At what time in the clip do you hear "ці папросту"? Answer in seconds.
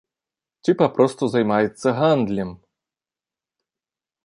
0.63-1.23